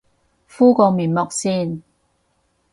[0.47, 1.83] 敷個面膜先